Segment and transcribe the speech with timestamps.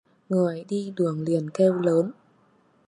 [0.29, 2.11] người đi đường liền kêu lớn